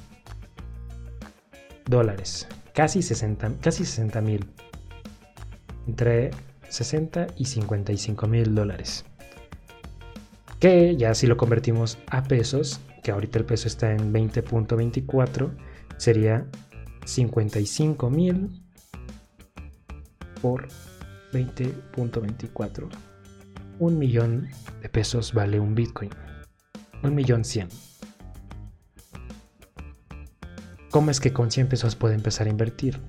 dólares. 1.87 2.47
Casi 2.73 3.01
60 3.01 3.55
casi 3.59 3.83
60 3.83 4.21
mil. 4.21 4.45
Entre 5.87 6.31
60 6.69 7.27
y 7.35 7.45
55 7.45 8.27
mil 8.27 8.55
dólares. 8.55 9.03
Que 10.61 10.95
ya 10.95 11.13
si 11.15 11.27
lo 11.27 11.35
convertimos 11.35 11.97
a 12.07 12.23
pesos, 12.23 12.79
que 13.03 13.11
ahorita 13.11 13.39
el 13.39 13.45
peso 13.45 13.67
está 13.67 13.91
en 13.91 14.13
20.24, 14.13 15.51
sería 15.97 16.47
55 17.03 18.09
mil 18.09 18.63
por 20.41 20.69
20.24. 21.33 22.87
Un 23.79 23.99
millón 23.99 24.47
de 24.81 24.87
pesos 24.87 25.33
vale 25.33 25.59
un 25.59 25.75
Bitcoin. 25.75 26.11
Un 27.03 27.15
millón 27.15 27.43
cien. 27.43 27.67
¿Cómo 30.95 31.11
es 31.11 31.19
que 31.19 31.33
con 31.33 31.51
100 31.51 31.67
pesos 31.67 31.93
puede 31.93 32.15
empezar 32.15 32.47
a 32.47 32.49
invertir? 32.49 33.01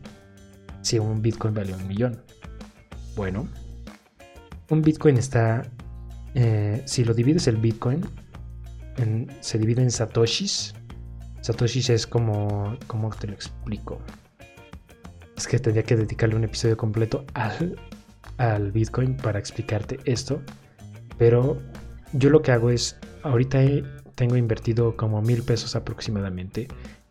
Si 0.82 0.98
un 0.98 1.22
Bitcoin 1.22 1.54
vale 1.54 1.72
un 1.72 1.86
millón. 1.86 2.20
Bueno, 3.14 3.46
un 4.70 4.82
Bitcoin 4.82 5.18
está, 5.18 5.62
eh, 6.34 6.82
si 6.84 7.04
lo 7.04 7.14
divides 7.14 7.46
el 7.46 7.58
Bitcoin, 7.58 8.04
se 9.38 9.58
divide 9.58 9.82
en 9.82 9.92
satoshis. 9.92 10.74
Satoshis 11.42 11.90
es 11.90 12.08
como, 12.08 12.76
¿cómo 12.88 13.10
te 13.10 13.28
lo 13.28 13.34
explico? 13.34 14.00
Es 15.36 15.46
que 15.46 15.60
tendría 15.60 15.84
que 15.84 15.94
dedicarle 15.94 16.34
un 16.34 16.42
episodio 16.42 16.76
completo 16.76 17.24
al, 17.34 17.78
al 18.38 18.72
Bitcoin 18.72 19.16
para 19.16 19.38
explicarte 19.38 20.00
esto. 20.06 20.42
Pero 21.18 21.62
yo 22.14 22.30
lo 22.30 22.42
que 22.42 22.50
hago 22.50 22.70
es, 22.70 22.98
ahorita 23.22 23.60
tengo 24.16 24.34
invertido 24.34 24.96
como 24.96 25.22
mil 25.22 25.44
pesos 25.44 25.76
aproximadamente 25.76 26.66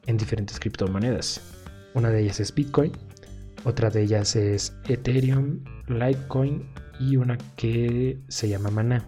en 0.08 0.18
diferentes 0.18 0.60
criptomonedas. 0.60 1.42
Una 1.94 2.10
de 2.10 2.24
ellas 2.24 2.40
es 2.40 2.54
Bitcoin, 2.54 2.92
otra 3.64 3.90
de 3.90 4.04
ellas 4.04 4.36
es 4.36 4.76
Ethereum, 4.88 5.64
Litecoin 5.88 6.70
y 7.00 7.18
una 7.18 7.38
que 7.56 8.20
se 8.28 8.48
llama 8.48 8.70
Mana. 8.70 9.06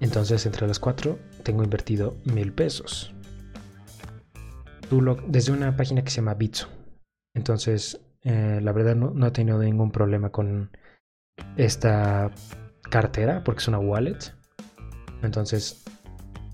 Entonces, 0.00 0.44
entre 0.46 0.66
las 0.66 0.78
cuatro, 0.78 1.18
tengo 1.42 1.64
invertido 1.64 2.16
mil 2.24 2.52
pesos. 2.52 3.12
desde 5.28 5.50
una 5.52 5.76
página 5.76 6.04
que 6.04 6.10
se 6.10 6.16
llama 6.16 6.34
Bitso. 6.34 6.68
Entonces, 7.34 8.00
eh, 8.22 8.60
la 8.62 8.72
verdad 8.72 8.94
no, 8.94 9.26
he 9.26 9.30
tenido 9.30 9.58
ningún 9.58 9.90
problema 9.90 10.30
con 10.30 10.70
esta 11.56 12.30
cartera 12.90 13.42
porque 13.42 13.60
es 13.60 13.68
una 13.68 13.78
wallet. 13.78 14.18
Entonces, 15.22 15.82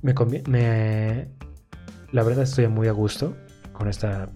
me, 0.02 0.14
me, 0.46 1.28
la 2.12 2.22
verdad 2.22 2.44
estoy 2.44 2.66
muy 2.68 2.88
a 2.88 2.92
gusto 2.92 3.36
con 3.72 3.88
esta 3.88 4.28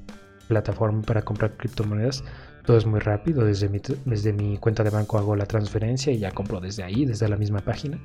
plataforma 0.48 1.02
para 1.02 1.22
comprar 1.22 1.56
criptomonedas. 1.56 2.24
Todo 2.64 2.78
es 2.78 2.86
muy 2.86 3.00
rápido, 3.00 3.44
desde 3.44 3.68
mi, 3.68 3.80
desde 4.04 4.32
mi 4.32 4.56
cuenta 4.58 4.82
de 4.84 4.90
banco 4.90 5.18
hago 5.18 5.36
la 5.36 5.46
transferencia 5.46 6.12
y 6.12 6.18
ya 6.18 6.30
compro 6.30 6.60
desde 6.60 6.82
ahí, 6.82 7.04
desde 7.04 7.28
la 7.28 7.36
misma 7.36 7.60
página. 7.60 7.98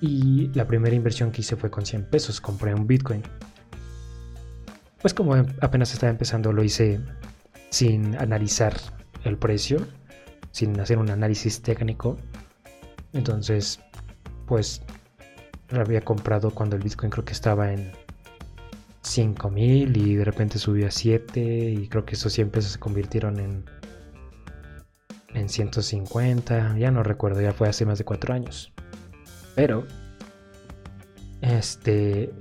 Y 0.00 0.50
la 0.54 0.66
primera 0.66 0.94
inversión 0.94 1.30
que 1.30 1.42
hice 1.42 1.56
fue 1.56 1.70
con 1.70 1.84
100 1.84 2.06
pesos, 2.06 2.40
compré 2.40 2.74
un 2.74 2.86
Bitcoin. 2.86 3.22
Pues 5.02 5.12
como 5.12 5.34
apenas 5.60 5.92
estaba 5.92 6.10
empezando 6.10 6.52
lo 6.52 6.62
hice 6.62 7.00
sin 7.70 8.16
analizar 8.16 8.74
el 9.24 9.36
precio, 9.36 9.86
sin 10.52 10.78
hacer 10.80 10.98
un 10.98 11.10
análisis 11.10 11.60
técnico. 11.60 12.16
Entonces, 13.12 13.80
pues 14.46 14.82
lo 15.68 15.80
había 15.80 16.00
comprado 16.00 16.50
cuando 16.50 16.76
el 16.76 16.82
Bitcoin 16.82 17.10
creo 17.10 17.24
que 17.24 17.32
estaba 17.32 17.72
en 17.72 17.92
5000 19.10 19.96
y 19.96 20.14
de 20.16 20.24
repente 20.24 20.58
subió 20.58 20.86
a 20.86 20.90
7 20.90 21.40
y 21.70 21.88
creo 21.88 22.04
que 22.04 22.14
esos 22.14 22.32
100 22.32 22.50
pesos 22.50 22.72
se 22.72 22.78
convirtieron 22.78 23.38
en 23.38 23.64
en 25.34 25.48
150, 25.48 26.76
ya 26.76 26.90
no 26.90 27.04
recuerdo, 27.04 27.40
ya 27.40 27.52
fue 27.52 27.68
hace 27.68 27.86
más 27.86 27.98
de 27.98 28.04
4 28.04 28.34
años. 28.34 28.72
Pero 29.54 29.86
este 31.40 32.32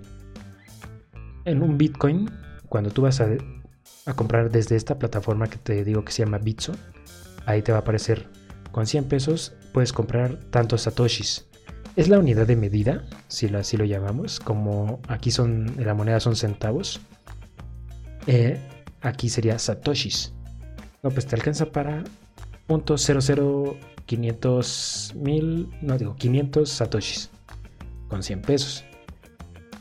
en 1.46 1.64
un 1.64 1.78
Bitcoin, 1.78 2.30
cuando 2.68 2.92
tú 2.92 3.04
vas 3.04 3.22
a, 3.22 3.28
comprar 4.16 4.50
desde 4.50 4.76
esta 4.76 4.98
plataforma 4.98 5.48
que 5.48 5.58
te 5.58 5.84
digo 5.84 6.04
que 6.04 6.12
se 6.12 6.24
llama 6.24 6.40
Bitso, 6.40 6.74
ahí 7.46 7.62
te 7.62 7.72
va 7.72 7.80
a 7.80 7.82
aparecer 7.82 8.28
con 8.72 8.86
100 8.86 9.06
pesos 9.06 9.54
puedes 9.72 9.94
comprar 9.94 10.38
tantos 10.52 10.84
satoshis 10.84 11.49
es 12.00 12.08
la 12.08 12.18
unidad 12.18 12.48
de 12.48 12.56
medida, 12.56 13.04
si 13.28 13.50
lo, 13.50 13.60
así 13.60 13.76
lo 13.76 13.84
llamamos, 13.84 14.40
como 14.40 15.02
aquí 15.10 15.32
son, 15.32 15.76
la 15.78 15.94
moneda 15.94 16.22
son 16.22 16.38
centavos. 16.38 17.02
Eh, 18.26 18.58
aquí 19.02 19.28
sería 19.28 19.60
satoshis. 19.60 20.34
No, 21.04 21.10
pues 21.10 21.26
te 21.26 21.36
alcanza 21.36 21.74
para 21.74 22.06
.00500 22.70 25.14
mil, 25.16 25.70
no 25.82 25.98
digo 25.98 26.16
500 26.16 26.70
satoshis 26.70 27.32
con 28.08 28.24
100 28.24 28.44
pesos. 28.44 28.86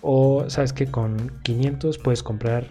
O 0.01 0.51
sabes 0.51 0.73
que 0.73 0.89
con 0.89 1.39
500 1.45 1.99
puedes 1.99 2.25
comprar, 2.25 2.67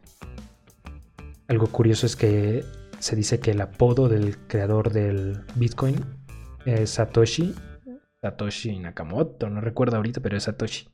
Algo 1.48 1.68
curioso 1.68 2.04
es 2.04 2.16
que 2.16 2.62
se 2.98 3.16
dice 3.16 3.40
que 3.40 3.52
el 3.52 3.62
apodo 3.62 4.10
del 4.10 4.36
creador 4.46 4.92
del 4.92 5.40
Bitcoin 5.54 6.04
es 6.66 6.90
Satoshi. 6.90 7.54
Satoshi 8.20 8.78
Nakamoto, 8.78 9.48
no 9.48 9.62
recuerdo 9.62 9.96
ahorita, 9.96 10.20
pero 10.20 10.36
es 10.36 10.42
Satoshi. 10.42 10.86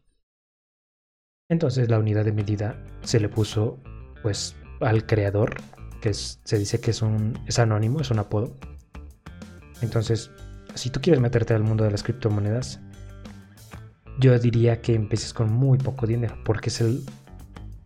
Entonces 1.51 1.89
la 1.89 1.99
unidad 1.99 2.25
de 2.25 2.31
medida 2.31 2.81
se 3.01 3.19
le 3.19 3.29
puso 3.29 3.83
pues 4.23 4.55
al 4.81 5.05
creador, 5.05 5.57
que 6.01 6.15
se 6.15 6.59
dice 6.59 6.81
que 6.81 6.93
es, 6.93 7.03
un, 7.03 7.37
es 7.49 7.59
anónimo, 7.59 8.03
es 8.03 8.13
un 8.13 8.21
apodo. 8.21 8.57
Entonces, 9.81 10.31
si 10.77 10.91
tú 10.91 11.01
quieres 11.01 11.21
meterte 11.21 11.55
al 11.55 11.65
mundo 11.65 11.83
de 11.83 11.91
las 11.91 12.05
criptomonedas, 12.05 12.81
yo 14.19 14.39
diría 14.39 14.81
que 14.81 14.95
empieces 14.95 15.33
con 15.33 15.53
muy 15.53 15.79
poco 15.79 16.07
dinero, 16.07 16.37
porque 16.45 16.69
es 16.69 16.81
el, 16.81 17.05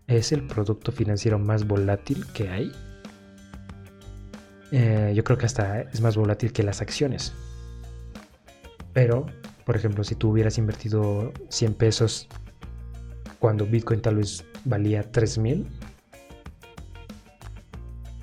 es 0.06 0.32
el 0.32 0.46
producto 0.46 0.92
financiero 0.92 1.38
más 1.38 1.66
volátil 1.66 2.26
que 2.32 2.48
hay. 2.48 2.72
Eh, 4.72 5.12
yo 5.14 5.24
creo 5.24 5.38
que 5.38 5.46
hasta 5.46 5.82
es 5.82 6.00
más 6.00 6.16
volátil 6.16 6.52
que 6.52 6.62
las 6.62 6.80
acciones. 6.80 7.32
Pero, 8.92 9.26
por 9.64 9.76
ejemplo, 9.76 10.04
si 10.04 10.14
tú 10.14 10.30
hubieras 10.30 10.58
invertido 10.58 11.32
100 11.50 11.74
pesos 11.74 12.28
cuando 13.38 13.66
Bitcoin 13.66 14.00
tal 14.00 14.16
vez 14.16 14.44
valía 14.64 15.02
3000, 15.10 15.66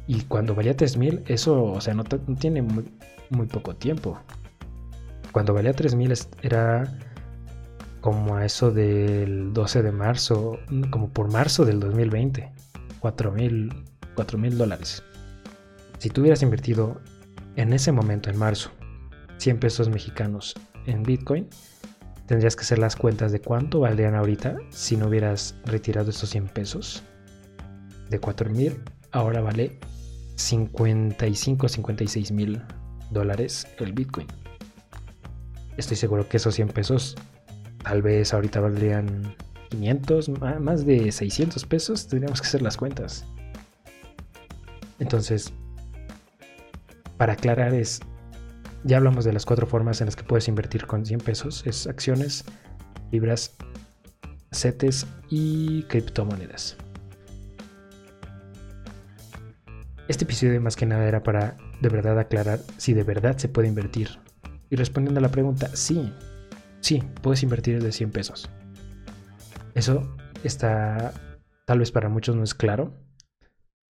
y 0.08 0.22
cuando 0.24 0.54
valía 0.54 0.76
3000, 0.76 1.24
eso, 1.28 1.64
o 1.64 1.82
sea, 1.82 1.94
no, 1.94 2.04
tiene 2.04 2.62
muy, 2.62 2.86
muy, 3.30 3.48
poco 3.48 3.76
tiempo. 3.76 4.20
Cuando 5.32 5.54
valía 5.54 5.74
3000 5.74 6.14
era 6.42 6.84
como 8.04 8.36
a 8.36 8.44
eso 8.44 8.70
del 8.70 9.54
12 9.54 9.82
de 9.82 9.94
marzo, 9.94 10.60
como 10.92 11.10
por 11.10 11.32
marzo 11.32 11.64
del 11.64 11.80
2020, 11.80 12.52
4000 13.00 13.74
mil 14.38 14.58
dólares. 14.58 15.02
Si 16.00 16.10
tú 16.10 16.20
hubieras 16.20 16.44
invertido 16.44 17.00
en 17.56 17.72
ese 17.72 17.94
momento, 17.94 18.30
en 18.30 18.38
marzo, 18.38 18.72
100 19.38 19.58
pesos 19.58 19.88
mexicanos 19.88 20.54
en 20.86 21.02
Bitcoin, 21.04 21.48
tendrías 22.26 22.58
que 22.58 22.64
hacer 22.64 22.78
las 22.78 22.98
cuentas 22.98 23.32
de 23.32 23.40
cuánto 23.40 23.80
valdrían 23.80 24.16
ahorita 24.16 24.58
si 24.70 24.98
no 24.98 25.08
hubieras 25.08 25.56
retirado 25.64 26.10
esos 26.10 26.30
100 26.30 26.50
pesos. 26.50 27.04
De 28.10 28.20
4000, 28.20 28.82
ahora 29.14 29.40
vale 29.40 29.80
55, 30.36 31.70
56 31.70 32.34
mil 32.34 32.62
dólares 33.12 33.66
el 33.80 33.94
Bitcoin. 33.94 34.28
Estoy 35.78 35.96
seguro 35.96 36.28
que 36.28 36.36
esos 36.36 36.54
100 36.56 36.68
pesos 36.68 37.16
tal 37.84 38.02
vez 38.02 38.34
ahorita 38.34 38.60
valdrían 38.60 39.36
500, 39.70 40.30
más 40.60 40.86
de 40.86 41.12
600 41.12 41.66
pesos. 41.66 42.08
Tendríamos 42.08 42.42
que 42.42 42.48
hacer 42.48 42.62
las 42.62 42.78
cuentas. 42.78 43.26
Entonces, 45.00 45.52
para 47.18 47.34
aclarar 47.34 47.74
es, 47.74 48.00
ya 48.84 48.98
hablamos 48.98 49.26
de 49.26 49.34
las 49.34 49.46
cuatro 49.46 49.68
formas 49.68 50.02
en 50.02 50.06
las 50.06 50.16
que 50.16 50.24
puedes 50.24 50.48
invertir 50.48 50.86
con 50.88 51.06
100 51.06 51.20
pesos. 51.20 51.64
Es 51.66 51.88
acciones, 51.88 52.46
libras, 53.12 53.56
CETES 54.52 55.08
y 55.30 55.84
criptomonedas. 55.84 56.78
Este 60.08 60.26
episodio 60.26 60.60
más 60.62 60.76
que 60.76 60.86
nada 60.86 61.06
era 61.08 61.24
para 61.24 61.58
de 61.82 61.90
verdad 61.90 62.20
aclarar 62.20 62.60
si 62.78 62.94
de 62.94 63.04
verdad 63.04 63.38
se 63.38 63.48
puede 63.48 63.68
invertir. 63.68 64.10
Y 64.70 64.76
respondiendo 64.76 65.20
a 65.20 65.22
la 65.22 65.32
pregunta, 65.32 65.70
sí, 65.74 66.12
sí, 66.84 67.02
puedes 67.22 67.42
invertir 67.44 67.76
desde 67.76 67.94
100 67.94 68.12
pesos. 68.12 68.50
Eso 69.74 70.16
está, 70.44 71.14
tal 71.66 71.80
vez 71.80 71.92
para 71.92 72.10
muchos 72.10 72.36
no 72.36 72.44
es 72.44 72.54
claro, 72.54 72.94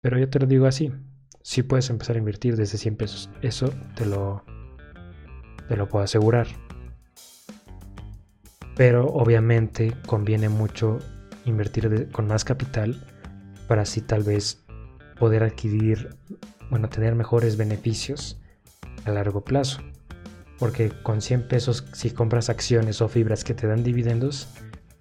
pero 0.01 0.19
yo 0.19 0.29
te 0.29 0.39
lo 0.39 0.45
digo 0.45 0.67
así, 0.67 0.91
sí 1.41 1.63
puedes 1.63 1.89
empezar 1.89 2.15
a 2.15 2.19
invertir 2.19 2.55
desde 2.55 2.77
100 2.77 2.95
pesos. 2.95 3.29
Eso 3.41 3.73
te 3.95 4.05
lo, 4.05 4.45
te 5.67 5.75
lo 5.75 5.89
puedo 5.89 6.05
asegurar. 6.05 6.47
Pero 8.75 9.07
obviamente 9.07 9.94
conviene 10.05 10.50
mucho 10.50 11.00
invertir 11.46 12.09
con 12.11 12.27
más 12.27 12.46
capital 12.46 13.05
para 13.68 13.83
así 13.83 14.01
tal 14.01 14.24
vez 14.24 14.63
poder 15.20 15.44
adquirir, 15.44 16.15
bueno, 16.70 16.89
tener 16.89 17.15
mejores 17.15 17.57
beneficios 17.57 18.39
a 19.05 19.11
largo 19.11 19.44
plazo. 19.44 19.81
Porque 20.59 20.89
con 21.03 21.22
100 21.22 21.48
pesos, 21.48 21.85
si 21.94 22.11
compras 22.11 22.50
acciones 22.50 23.01
o 23.01 23.07
fibras 23.07 23.44
que 23.44 23.53
te 23.53 23.68
dan 23.68 23.83
dividendos, 23.83 24.48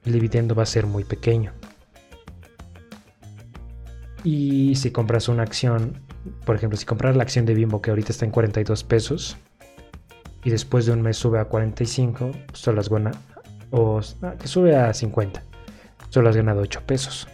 el 0.04 0.12
dividendo 0.12 0.54
va 0.54 0.64
a 0.64 0.66
ser 0.66 0.86
muy 0.86 1.04
pequeño. 1.04 1.52
Y 4.24 4.74
si 4.76 4.90
compras 4.90 5.28
una 5.28 5.42
acción, 5.42 6.00
por 6.44 6.56
ejemplo, 6.56 6.76
si 6.76 6.86
compras 6.86 7.16
la 7.16 7.22
acción 7.22 7.44
de 7.44 7.54
Bimbo 7.54 7.82
que 7.82 7.90
ahorita 7.90 8.12
está 8.12 8.24
en 8.24 8.30
42 8.30 8.84
pesos 8.84 9.36
y 10.44 10.50
después 10.50 10.86
de 10.86 10.92
un 10.92 11.02
mes 11.02 11.16
sube 11.16 11.38
a 11.38 11.44
45, 11.44 12.30
pues 12.46 12.58
solo 12.58 12.80
has 12.80 12.88
ganado, 12.88 13.18
o 13.70 14.00
que 14.38 14.48
sube 14.48 14.76
a 14.76 14.92
50, 14.94 15.42
solo 16.08 16.28
has 16.28 16.36
ganado 16.36 16.60
8 16.60 16.82
pesos. 16.86 17.28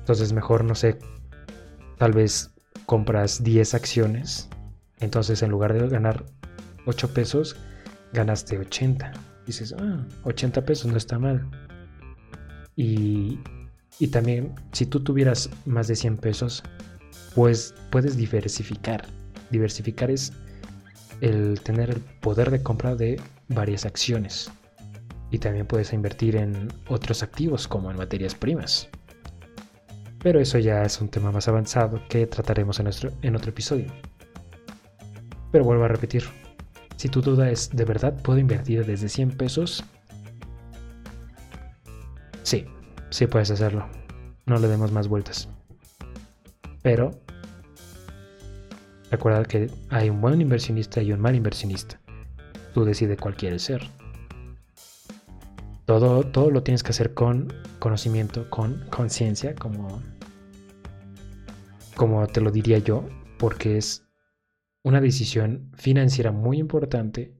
Entonces 0.00 0.32
mejor, 0.32 0.64
no 0.64 0.74
sé, 0.74 0.98
tal 1.98 2.12
vez 2.12 2.50
compras 2.86 3.42
10 3.42 3.74
acciones. 3.74 4.48
Entonces 5.02 5.42
en 5.42 5.50
lugar 5.50 5.72
de 5.74 5.86
ganar 5.88 6.24
8 6.86 7.12
pesos, 7.12 7.56
ganaste 8.12 8.58
80. 8.58 9.12
Dices, 9.46 9.74
ah, 9.78 10.06
80 10.22 10.64
pesos 10.64 10.90
no 10.90 10.96
está 10.96 11.18
mal. 11.18 11.44
Y, 12.76 13.38
también, 14.10 14.54
si 14.72 14.86
tú 14.86 15.00
tuvieras 15.00 15.50
más 15.66 15.88
de 15.88 15.96
100 15.96 16.16
pesos, 16.16 16.62
pues 17.34 17.74
puedes 17.90 18.16
diversificar. 18.16 19.04
Diversificar 19.50 20.10
es 20.10 20.32
el 21.20 21.60
tener 21.60 21.90
el 21.90 22.00
poder 22.20 22.50
de 22.50 22.62
compra 22.62 22.94
de 22.94 23.20
varias 23.48 23.84
acciones. 23.84 24.50
Y 25.30 25.38
también 25.38 25.66
puedes 25.66 25.92
invertir 25.92 26.36
en 26.36 26.68
otros 26.88 27.22
activos 27.22 27.68
como 27.68 27.90
en 27.90 27.96
materias 27.96 28.34
primas. 28.34 28.88
Pero 30.20 30.40
eso 30.40 30.58
ya 30.58 30.82
es 30.82 31.00
un 31.00 31.08
tema 31.08 31.32
más 31.32 31.48
avanzado 31.48 32.00
que 32.08 32.26
trataremos 32.26 32.78
en, 32.78 32.84
nuestro, 32.84 33.10
en 33.22 33.34
otro 33.34 33.50
episodio. 33.50 33.86
Pero 35.52 35.64
vuelvo 35.64 35.84
a 35.84 35.88
repetir, 35.88 36.24
si 36.96 37.08
tu 37.08 37.20
duda 37.20 37.50
es, 37.50 37.70
¿de 37.70 37.84
verdad 37.84 38.20
puedo 38.22 38.38
invertir 38.38 38.84
desde 38.84 39.08
100 39.08 39.36
pesos? 39.36 39.84
Sí, 42.42 42.66
sí 43.10 43.26
puedes 43.26 43.50
hacerlo. 43.50 43.86
No 44.46 44.58
le 44.58 44.66
demos 44.66 44.90
más 44.90 45.08
vueltas. 45.08 45.48
Pero 46.82 47.12
recuerda 49.10 49.44
que 49.44 49.70
hay 49.90 50.10
un 50.10 50.20
buen 50.20 50.40
inversionista 50.40 51.02
y 51.02 51.12
un 51.12 51.20
mal 51.20 51.36
inversionista. 51.36 52.00
Tú 52.74 52.84
decides 52.84 53.18
cuál 53.20 53.36
quieres 53.36 53.62
ser. 53.62 53.82
Todo, 55.84 56.24
todo 56.24 56.50
lo 56.50 56.62
tienes 56.62 56.82
que 56.82 56.90
hacer 56.90 57.12
con 57.12 57.52
conocimiento, 57.78 58.48
con 58.48 58.86
conciencia, 58.88 59.54
como 59.54 60.00
como 61.94 62.26
te 62.26 62.40
lo 62.40 62.50
diría 62.50 62.78
yo, 62.78 63.04
porque 63.38 63.76
es 63.76 64.01
una 64.82 65.00
decisión 65.00 65.70
financiera 65.74 66.32
muy 66.32 66.58
importante 66.58 67.34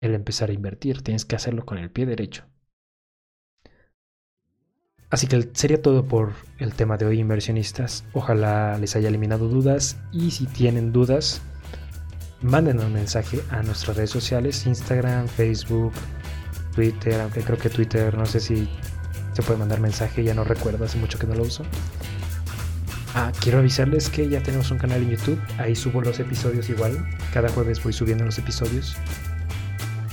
el 0.00 0.14
empezar 0.14 0.50
a 0.50 0.54
invertir. 0.54 1.02
Tienes 1.02 1.24
que 1.24 1.36
hacerlo 1.36 1.64
con 1.64 1.78
el 1.78 1.90
pie 1.90 2.06
derecho. 2.06 2.44
Así 5.08 5.28
que 5.28 5.50
sería 5.52 5.80
todo 5.80 6.06
por 6.06 6.32
el 6.58 6.74
tema 6.74 6.96
de 6.96 7.06
hoy, 7.06 7.20
inversionistas. 7.20 8.04
Ojalá 8.12 8.76
les 8.78 8.96
haya 8.96 9.08
eliminado 9.08 9.48
dudas 9.48 9.98
y 10.12 10.32
si 10.32 10.46
tienen 10.46 10.92
dudas, 10.92 11.42
manden 12.42 12.80
un 12.80 12.92
mensaje 12.92 13.40
a 13.50 13.62
nuestras 13.62 13.96
redes 13.96 14.10
sociales, 14.10 14.66
Instagram, 14.66 15.28
Facebook, 15.28 15.92
Twitter, 16.74 17.20
aunque 17.20 17.42
creo 17.42 17.56
que 17.56 17.70
Twitter 17.70 18.16
no 18.16 18.26
sé 18.26 18.40
si 18.40 18.68
se 19.32 19.42
puede 19.42 19.58
mandar 19.58 19.80
mensaje, 19.80 20.24
ya 20.24 20.34
no 20.34 20.44
recuerdo, 20.44 20.84
hace 20.84 20.98
mucho 20.98 21.18
que 21.18 21.26
no 21.26 21.34
lo 21.34 21.44
uso. 21.44 21.62
Ah, 23.18 23.32
quiero 23.40 23.60
avisarles 23.60 24.10
que 24.10 24.28
ya 24.28 24.42
tenemos 24.42 24.70
un 24.70 24.76
canal 24.76 25.02
en 25.02 25.08
YouTube. 25.08 25.40
Ahí 25.56 25.74
subo 25.74 26.02
los 26.02 26.20
episodios 26.20 26.68
igual. 26.68 27.02
Cada 27.32 27.48
jueves 27.48 27.82
voy 27.82 27.94
subiendo 27.94 28.26
los 28.26 28.38
episodios. 28.38 28.94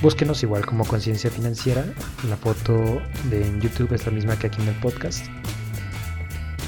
Búsquenos 0.00 0.42
igual 0.42 0.64
como 0.64 0.86
Conciencia 0.86 1.30
Financiera. 1.30 1.84
La 2.30 2.38
foto 2.38 3.02
de 3.28 3.44
YouTube 3.60 3.92
es 3.92 4.06
la 4.06 4.12
misma 4.12 4.38
que 4.38 4.46
aquí 4.46 4.62
en 4.62 4.68
el 4.68 4.74
podcast. 4.76 5.26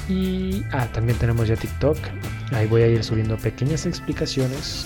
Y 0.07 0.63
ah, 0.73 0.87
también 0.93 1.17
tenemos 1.17 1.47
ya 1.47 1.55
TikTok. 1.55 1.97
Ahí 2.51 2.67
voy 2.67 2.83
a 2.83 2.87
ir 2.87 3.03
subiendo 3.03 3.35
pequeñas 3.37 3.87
explicaciones. 3.87 4.85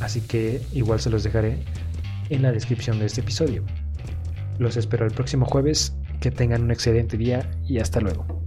Así 0.00 0.20
que 0.20 0.60
igual 0.74 1.00
se 1.00 1.08
los 1.08 1.24
dejaré 1.24 1.64
en 2.28 2.42
la 2.42 2.52
descripción 2.52 2.98
de 2.98 3.06
este 3.06 3.22
episodio. 3.22 3.64
Los 4.58 4.76
espero 4.76 5.06
el 5.06 5.12
próximo 5.12 5.46
jueves. 5.46 5.94
Que 6.20 6.30
tengan 6.30 6.64
un 6.64 6.72
excelente 6.72 7.16
día 7.16 7.48
y 7.66 7.78
hasta 7.78 8.00
luego. 8.00 8.37